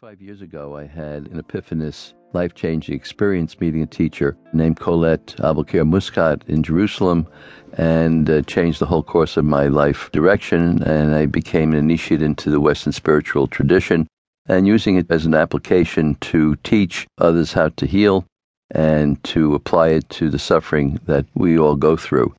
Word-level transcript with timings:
25 0.00 0.22
years 0.22 0.42
ago, 0.42 0.76
I 0.76 0.86
had 0.86 1.26
an 1.26 1.42
epiphanous, 1.42 2.14
life 2.32 2.54
changing 2.54 2.94
experience 2.94 3.58
meeting 3.58 3.82
a 3.82 3.86
teacher 3.86 4.36
named 4.52 4.78
Colette 4.78 5.34
Aboulker 5.38 5.84
Muscat 5.84 6.44
in 6.46 6.62
Jerusalem 6.62 7.26
and 7.72 8.30
uh, 8.30 8.42
changed 8.42 8.78
the 8.78 8.86
whole 8.86 9.02
course 9.02 9.36
of 9.36 9.44
my 9.44 9.66
life 9.66 10.08
direction. 10.12 10.80
And 10.84 11.16
I 11.16 11.26
became 11.26 11.72
an 11.72 11.78
initiate 11.78 12.22
into 12.22 12.48
the 12.48 12.60
Western 12.60 12.92
spiritual 12.92 13.48
tradition 13.48 14.06
and 14.46 14.68
using 14.68 14.94
it 14.94 15.10
as 15.10 15.26
an 15.26 15.34
application 15.34 16.14
to 16.30 16.54
teach 16.62 17.08
others 17.18 17.52
how 17.54 17.70
to 17.70 17.84
heal 17.84 18.24
and 18.70 19.20
to 19.24 19.56
apply 19.56 19.88
it 19.88 20.08
to 20.10 20.30
the 20.30 20.38
suffering 20.38 21.00
that 21.06 21.26
we 21.34 21.58
all 21.58 21.74
go 21.74 21.96
through. 21.96 22.32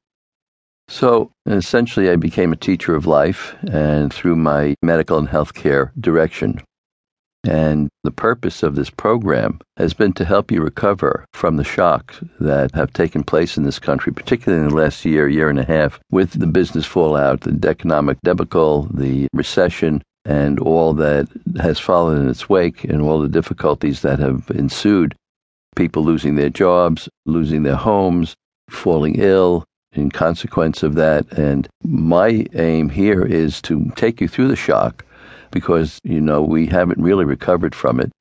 So 0.88 1.30
essentially, 1.46 2.10
I 2.10 2.16
became 2.16 2.54
a 2.54 2.64
teacher 2.68 2.96
of 2.96 3.06
life 3.06 3.54
and 3.70 4.14
through 4.14 4.38
my 4.38 4.76
medical 4.82 5.18
and 5.18 5.28
healthcare 5.28 5.92
direction. 6.00 6.62
And 7.46 7.90
the 8.04 8.12
purpose 8.12 8.64
of 8.64 8.76
this 8.76 8.90
program 8.90 9.60
has 9.78 9.94
been 9.94 10.14
to 10.14 10.26
help 10.26 10.52
you 10.52 10.62
recover 10.62 11.26
from 11.34 11.56
the 11.56 11.64
shocks 11.64 12.20
that 12.40 12.74
have 12.76 12.92
taken 12.92 13.24
place 13.24 13.56
in 13.56 13.64
this 13.64 13.80
country, 13.80 14.12
particularly 14.12 14.64
in 14.64 14.70
the 14.70 14.76
last 14.76 15.06
year, 15.06 15.28
year 15.28 15.50
and 15.50 15.60
a 15.60 15.66
half, 15.66 16.00
with 16.12 16.40
the 16.40 16.48
business 16.48 16.86
fallout, 16.86 17.42
the 17.42 17.70
economic 17.70 18.18
debacle, 18.24 18.90
the 18.94 19.28
recession, 19.34 20.02
and 20.26 20.60
all 20.60 20.94
that 20.94 21.30
has 21.62 21.80
followed 21.80 22.20
in 22.20 22.30
its 22.30 22.50
wake, 22.50 22.84
and 22.84 23.02
all 23.02 23.22
the 23.22 23.30
difficulties 23.30 24.02
that 24.02 24.20
have 24.20 24.52
ensued. 24.54 25.16
People 25.78 26.04
losing 26.04 26.36
their 26.36 26.50
jobs, 26.50 27.08
losing 27.26 27.64
their 27.64 27.78
homes, 27.78 28.36
falling 28.70 29.16
ill, 29.16 29.64
in 29.94 30.12
consequence 30.12 30.84
of 30.84 30.96
that. 30.96 31.26
And 31.32 31.68
my 31.84 32.46
aim 32.54 32.90
here 32.90 33.24
is 33.26 33.62
to 33.64 33.92
take 33.96 34.22
you 34.22 34.28
through 34.28 34.50
the 34.50 34.56
shock 34.56 35.06
because, 35.52 36.00
you 36.04 36.22
know, 36.22 36.42
we 36.42 36.66
haven't 36.68 37.02
really 37.02 37.26
recovered 37.26 37.76
from 37.76 38.00
it. 38.00 38.12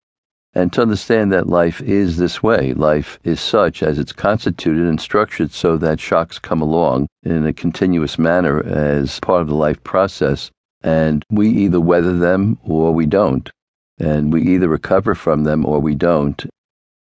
And 0.55 0.73
to 0.73 0.83
understand 0.83 1.33
that 1.33 1.49
life 1.49 1.81
is 1.83 2.17
this 2.17 2.43
way. 2.43 2.73
Life 2.75 3.19
is 3.23 3.41
such 3.41 3.83
as 3.83 3.99
it's 3.99 4.13
constituted 4.13 4.87
and 4.87 5.01
structured 5.01 5.53
so 5.53 5.77
that 5.77 6.01
shocks 6.01 6.39
come 6.39 6.63
along 6.63 7.07
in 7.23 7.47
a 7.47 7.53
continuous 7.53 8.19
manner 8.19 8.65
as 8.65 9.21
part 9.21 9.43
of 9.43 9.49
the 9.49 9.55
life 9.55 9.83
process. 9.85 10.51
And 10.83 11.25
we 11.31 11.49
either 11.51 11.81
weather 11.81 12.19
them 12.19 12.59
or 12.65 12.93
we 12.93 13.07
don't. 13.07 13.51
And 13.99 14.33
we 14.33 14.43
either 14.43 14.69
recover 14.69 15.15
from 15.15 15.45
them 15.45 15.67
or 15.67 15.81
we 15.81 15.95
don't. 15.95 16.45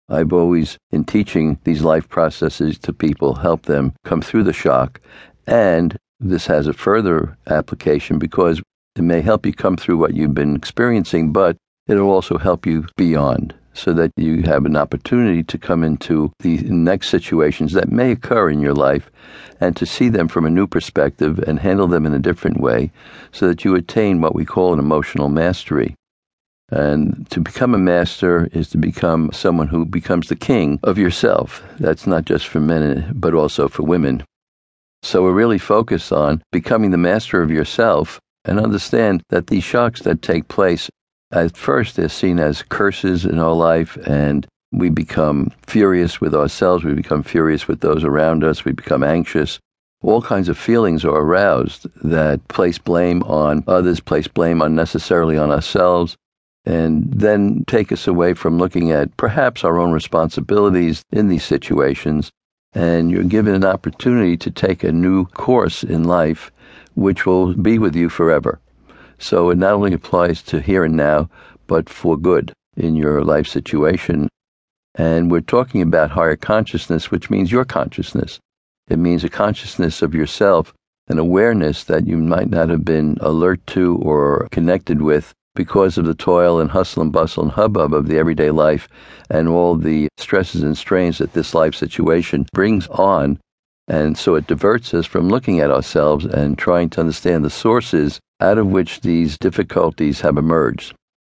I've 0.09 0.33
always, 0.33 0.77
in 0.91 1.03
teaching 1.03 1.59
these 1.65 1.83
life 1.83 2.09
processes 2.09 2.79
to 2.79 2.93
people, 2.93 3.35
help 3.35 3.63
them 3.63 3.93
come 4.05 4.21
through 4.21 4.43
the 4.43 4.53
shock. 4.53 4.99
And 5.45 5.95
this 6.19 6.47
has 6.47 6.67
a 6.67 6.73
further 6.73 7.37
application 7.47 8.17
because 8.17 8.61
it 8.95 9.01
may 9.01 9.21
help 9.21 9.45
you 9.45 9.53
come 9.53 9.77
through 9.77 9.97
what 9.97 10.13
you've 10.13 10.33
been 10.33 10.55
experiencing, 10.55 11.31
but 11.31 11.57
it'll 11.87 12.11
also 12.11 12.37
help 12.37 12.65
you 12.65 12.85
beyond 12.97 13.53
so 13.73 13.93
that 13.93 14.11
you 14.17 14.41
have 14.43 14.65
an 14.65 14.75
opportunity 14.75 15.43
to 15.43 15.57
come 15.57 15.83
into 15.83 16.31
the 16.39 16.57
next 16.63 17.09
situations 17.09 17.73
that 17.73 17.91
may 17.91 18.11
occur 18.11 18.49
in 18.49 18.59
your 18.59 18.73
life 18.73 19.09
and 19.61 19.75
to 19.77 19.85
see 19.85 20.09
them 20.09 20.27
from 20.27 20.45
a 20.45 20.49
new 20.49 20.67
perspective 20.67 21.39
and 21.39 21.59
handle 21.59 21.87
them 21.87 22.05
in 22.05 22.13
a 22.13 22.19
different 22.19 22.59
way 22.59 22.91
so 23.31 23.47
that 23.47 23.63
you 23.63 23.75
attain 23.75 24.21
what 24.21 24.35
we 24.35 24.43
call 24.43 24.73
an 24.73 24.79
emotional 24.79 25.29
mastery. 25.29 25.95
And 26.71 27.25
to 27.31 27.39
become 27.39 27.73
a 27.73 27.79
master 27.79 28.49
is 28.51 28.69
to 28.71 28.77
become 28.77 29.31
someone 29.33 29.67
who 29.67 29.85
becomes 29.85 30.27
the 30.27 30.35
king 30.35 30.79
of 30.83 30.97
yourself. 30.97 31.63
That's 31.79 32.05
not 32.05 32.25
just 32.25 32.47
for 32.47 32.59
men, 32.59 33.11
but 33.15 33.33
also 33.33 33.67
for 33.67 33.83
women. 33.83 34.23
So 35.01 35.23
we're 35.23 35.31
really 35.31 35.57
focused 35.57 36.11
on 36.11 36.43
becoming 36.51 36.91
the 36.91 36.97
master 36.97 37.41
of 37.41 37.49
yourself 37.49 38.19
and 38.49 38.59
understand 38.59 39.21
that 39.29 39.47
these 39.47 39.63
shocks 39.63 40.01
that 40.01 40.23
take 40.23 40.47
place 40.47 40.89
at 41.31 41.55
first 41.55 41.95
they're 41.95 42.09
seen 42.09 42.39
as 42.39 42.63
curses 42.63 43.23
in 43.23 43.37
our 43.37 43.53
life 43.53 43.95
and 44.07 44.47
we 44.71 44.89
become 44.89 45.51
furious 45.67 46.19
with 46.19 46.33
ourselves, 46.33 46.83
we 46.83 46.93
become 46.93 47.21
furious 47.21 47.67
with 47.67 47.81
those 47.81 48.03
around 48.03 48.43
us, 48.43 48.65
we 48.65 48.71
become 48.71 49.03
anxious. 49.03 49.59
All 50.01 50.21
kinds 50.21 50.49
of 50.49 50.57
feelings 50.57 51.05
are 51.05 51.15
aroused 51.15 51.85
that 52.03 52.47
place 52.47 52.79
blame 52.79 53.21
on 53.23 53.63
others, 53.67 53.99
place 53.99 54.27
blame 54.27 54.61
unnecessarily 54.61 55.37
on 55.37 55.51
ourselves, 55.51 56.15
and 56.65 57.11
then 57.11 57.63
take 57.67 57.91
us 57.91 58.07
away 58.07 58.33
from 58.33 58.57
looking 58.57 58.91
at 58.91 59.15
perhaps 59.17 59.63
our 59.63 59.79
own 59.79 59.91
responsibilities 59.91 61.03
in 61.11 61.27
these 61.27 61.43
situations. 61.43 62.31
And 62.73 63.11
you're 63.11 63.23
given 63.23 63.53
an 63.53 63.65
opportunity 63.65 64.37
to 64.37 64.51
take 64.51 64.83
a 64.83 64.91
new 64.91 65.25
course 65.25 65.83
in 65.83 66.03
life 66.03 66.51
which 66.99 67.25
will 67.25 67.53
be 67.53 67.79
with 67.79 67.95
you 67.95 68.09
forever. 68.09 68.59
So 69.17 69.49
it 69.49 69.57
not 69.57 69.73
only 69.73 69.93
applies 69.93 70.41
to 70.43 70.61
here 70.61 70.83
and 70.83 70.95
now, 70.95 71.29
but 71.67 71.89
for 71.89 72.17
good 72.17 72.53
in 72.75 72.95
your 72.95 73.23
life 73.23 73.47
situation. 73.47 74.29
And 74.95 75.29
we're 75.29 75.41
talking 75.41 75.81
about 75.81 76.11
higher 76.11 76.35
consciousness, 76.35 77.11
which 77.11 77.29
means 77.29 77.51
your 77.51 77.65
consciousness. 77.65 78.39
It 78.89 78.97
means 78.97 79.23
a 79.23 79.29
consciousness 79.29 80.01
of 80.01 80.15
yourself, 80.15 80.73
an 81.07 81.19
awareness 81.19 81.83
that 81.85 82.07
you 82.07 82.17
might 82.17 82.49
not 82.49 82.69
have 82.69 82.83
been 82.83 83.17
alert 83.21 83.65
to 83.67 83.97
or 83.97 84.47
connected 84.51 85.01
with 85.01 85.33
because 85.55 85.97
of 85.97 86.05
the 86.05 86.15
toil 86.15 86.59
and 86.59 86.71
hustle 86.71 87.01
and 87.01 87.11
bustle 87.11 87.43
and 87.43 87.51
hubbub 87.51 87.93
of 87.93 88.07
the 88.07 88.17
everyday 88.17 88.51
life 88.51 88.87
and 89.29 89.47
all 89.47 89.75
the 89.75 90.07
stresses 90.17 90.63
and 90.63 90.77
strains 90.77 91.17
that 91.17 91.33
this 91.33 91.53
life 91.53 91.75
situation 91.75 92.45
brings 92.53 92.87
on 92.87 93.39
and 93.89 94.15
so 94.17 94.35
it 94.35 94.45
diverts 94.45 94.93
us 94.93 95.07
from 95.07 95.29
looking 95.29 95.59
at 95.59 95.71
ourselves 95.71 96.23
and 96.23 96.57
trying 96.57 96.89
to 96.91 96.99
understand 96.99 97.43
the 97.43 97.49
sources 97.49 98.19
out 98.39 98.59
of 98.59 98.67
which 98.67 99.01
these 99.01 99.37
difficulties 99.37 100.21
have 100.21 100.37
emerged. 100.37 100.93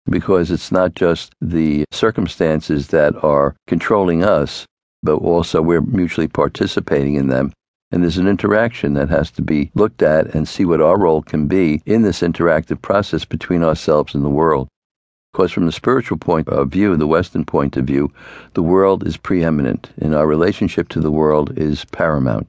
Because 0.07 0.51
it's 0.51 0.73
not 0.73 0.95
just 0.95 1.33
the 1.41 1.85
circumstances 1.93 2.89
that 2.89 3.15
are 3.23 3.55
controlling 3.69 4.25
us, 4.25 4.67
but 5.03 5.17
also 5.17 5.63
we're 5.63 5.81
mutually 5.81 6.27
participating 6.27 7.15
in 7.15 7.29
them. 7.29 7.53
And 7.93 8.03
there's 8.03 8.19
an 8.19 8.29
interaction 8.29 8.95
that 8.95 9.09
has 9.09 9.31
to 9.33 9.43
be 9.43 9.71
looked 9.75 10.03
at 10.03 10.35
and 10.35 10.47
see 10.47 10.65
what 10.65 10.81
our 10.81 10.99
role 10.99 11.23
can 11.23 11.47
be 11.47 11.81
in 11.87 12.03
this 12.03 12.21
interactive 12.21 12.83
process 12.83 13.25
between 13.25 13.63
ourselves 13.63 14.15
and 14.15 14.25
the 14.25 14.29
world. 14.29 14.69
Because 15.33 15.53
from 15.53 15.67
the 15.67 15.73
spiritual 15.73 16.19
point 16.19 16.49
of 16.49 16.69
view, 16.69 16.97
the 16.97 17.07
Western 17.07 17.45
point 17.45 17.77
of 17.77 17.85
view, 17.85 18.13
the 18.55 18.63
world 18.63 19.07
is 19.07 19.17
preeminent, 19.17 19.91
and 20.01 20.15
our 20.15 20.27
relationship 20.27 20.89
to 20.89 21.01
the 21.01 21.11
world 21.11 21.57
is 21.57 21.85
paramount. 21.87 22.49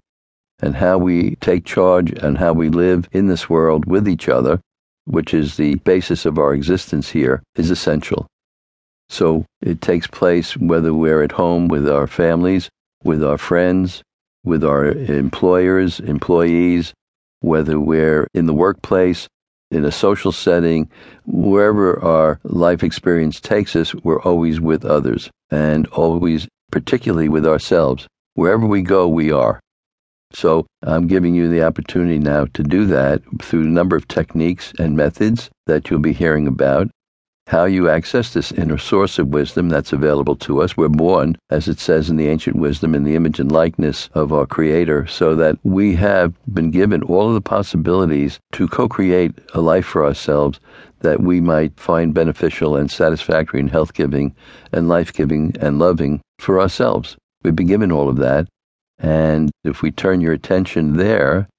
And 0.59 0.75
how 0.75 0.97
we 0.97 1.35
take 1.35 1.65
charge 1.65 2.11
and 2.11 2.37
how 2.37 2.53
we 2.53 2.69
live 2.69 3.07
in 3.11 3.27
this 3.27 3.49
world 3.49 3.85
with 3.85 4.07
each 4.07 4.29
other, 4.29 4.59
which 5.05 5.33
is 5.33 5.57
the 5.57 5.75
basis 5.75 6.25
of 6.25 6.37
our 6.37 6.53
existence 6.53 7.09
here, 7.09 7.41
is 7.55 7.71
essential. 7.71 8.27
So 9.09 9.45
it 9.61 9.81
takes 9.81 10.07
place 10.07 10.55
whether 10.55 10.93
we're 10.93 11.23
at 11.23 11.33
home 11.33 11.67
with 11.67 11.87
our 11.89 12.07
families, 12.07 12.69
with 13.03 13.23
our 13.23 13.37
friends, 13.37 14.01
with 14.43 14.63
our 14.63 14.85
employers, 14.85 15.99
employees, 15.99 16.93
whether 17.41 17.79
we're 17.79 18.27
in 18.33 18.45
the 18.45 18.53
workplace, 18.53 19.27
in 19.71 19.85
a 19.85 19.91
social 19.91 20.31
setting, 20.31 20.89
wherever 21.25 21.99
our 22.03 22.39
life 22.43 22.83
experience 22.83 23.39
takes 23.39 23.75
us, 23.75 23.95
we're 23.95 24.21
always 24.21 24.59
with 24.59 24.85
others 24.85 25.29
and 25.49 25.87
always, 25.87 26.47
particularly 26.71 27.29
with 27.29 27.47
ourselves. 27.47 28.07
Wherever 28.35 28.67
we 28.67 28.81
go, 28.81 29.07
we 29.07 29.31
are. 29.31 29.59
So 30.33 30.65
I'm 30.83 31.07
giving 31.07 31.35
you 31.35 31.49
the 31.49 31.63
opportunity 31.63 32.17
now 32.17 32.45
to 32.53 32.63
do 32.63 32.85
that 32.85 33.21
through 33.41 33.63
a 33.63 33.65
number 33.65 33.95
of 33.95 34.07
techniques 34.07 34.71
and 34.79 34.95
methods 34.95 35.49
that 35.67 35.89
you'll 35.89 35.99
be 35.99 36.13
hearing 36.13 36.47
about 36.47 36.89
how 37.51 37.65
you 37.65 37.89
access 37.89 38.33
this 38.33 38.53
inner 38.53 38.77
source 38.77 39.19
of 39.19 39.27
wisdom 39.27 39.67
that's 39.67 39.91
available 39.91 40.37
to 40.37 40.61
us. 40.61 40.77
We're 40.77 40.87
born, 40.87 41.37
as 41.49 41.67
it 41.67 41.79
says 41.79 42.09
in 42.09 42.15
the 42.15 42.29
ancient 42.29 42.55
wisdom, 42.55 42.95
in 42.95 43.03
the 43.03 43.17
image 43.17 43.41
and 43.41 43.51
likeness 43.51 44.09
of 44.13 44.31
our 44.31 44.45
Creator, 44.45 45.07
so 45.07 45.35
that 45.35 45.57
we 45.63 45.93
have 45.95 46.33
been 46.53 46.71
given 46.71 47.03
all 47.03 47.27
of 47.27 47.33
the 47.33 47.41
possibilities 47.41 48.39
to 48.53 48.69
co 48.69 48.87
create 48.87 49.33
a 49.53 49.59
life 49.59 49.85
for 49.85 50.05
ourselves 50.05 50.61
that 51.01 51.19
we 51.19 51.41
might 51.41 51.77
find 51.77 52.13
beneficial 52.13 52.77
and 52.77 52.89
satisfactory 52.89 53.59
and 53.59 53.69
health 53.69 53.93
giving 53.93 54.33
and 54.71 54.87
life 54.87 55.11
giving 55.11 55.53
and 55.59 55.77
loving 55.77 56.21
for 56.39 56.57
ourselves. 56.61 57.17
We've 57.43 57.53
been 57.53 57.67
given 57.67 57.91
all 57.91 58.07
of 58.07 58.15
that. 58.15 58.47
And 58.97 59.51
if 59.65 59.81
we 59.81 59.91
turn 59.91 60.21
your 60.21 60.31
attention 60.31 60.95
there, 60.95 61.49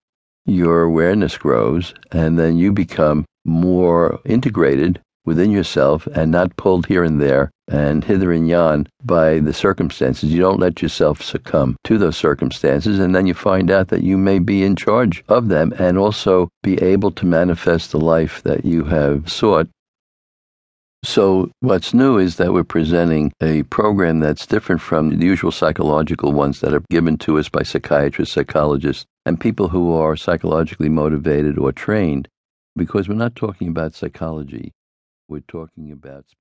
your 0.47 0.85
awareness 0.85 1.37
grows, 1.37 1.93
and 2.11 2.39
then 2.39 2.57
you 2.57 2.73
become 2.73 3.27
more 3.45 4.21
integrated 4.25 4.99
within 5.25 5.51
yourself 5.51 6.07
and 6.09 6.31
not 6.31 6.57
pulled 6.57 6.87
here 6.87 7.05
and 7.05 7.21
there 7.21 7.51
and 7.69 8.05
hither 8.05 8.33
and 8.33 8.49
yon 8.49 8.87
by 9.05 9.39
the 9.39 9.53
circumstances. 9.53 10.33
You 10.33 10.41
don't 10.41 10.61
let 10.61 10.83
yourself 10.83 11.23
succumb 11.23 11.77
to 11.85 11.97
those 11.97 12.17
circumstances, 12.17 12.99
and 12.99 13.15
then 13.15 13.27
you 13.27 13.35
find 13.35 13.71
out 13.71 13.89
that 13.89 14.03
you 14.03 14.19
may 14.19 14.39
be 14.39 14.65
in 14.65 14.77
charge 14.77 15.25
of 15.29 15.49
them 15.49 15.73
and 15.79 15.97
also 15.97 16.49
be 16.63 16.81
able 16.83 17.13
to 17.13 17.27
manifest 17.27 17.93
the 17.93 18.01
life 18.01 18.43
that 18.43 18.65
you 18.65 18.85
have 18.85 19.31
sought. 19.31 19.69
So, 21.05 21.51
what's 21.61 21.95
new 21.95 22.19
is 22.19 22.37
that 22.37 22.53
we're 22.53 22.63
presenting 22.63 23.33
a 23.41 23.65
program 23.65 24.21
that's 24.21 24.47
different 24.47 24.81
from 24.81 25.19
the 25.19 25.27
usual 25.27 25.51
psychological 25.51 26.33
ones 26.33 26.61
that 26.61 26.75
are 26.75 26.85
given 26.91 27.17
to 27.19 27.39
us 27.39 27.49
by 27.49 27.65
psychiatrists, 27.65 28.35
psychologists, 28.35 29.05
and 29.27 29.41
people 29.41 29.69
who 29.69 29.93
are 29.93 30.15
psychologically 30.15 30.89
motivated 30.89 31.59
or 31.59 31.73
trained, 31.73 32.29
because 32.77 33.09
we're 33.09 33.15
not 33.17 33.35
talking 33.35 33.67
about 33.67 33.95
psychology 33.95 34.73
we're 35.33 35.41
talking 35.49 35.93
about 35.93 36.27
spirit. 36.31 36.37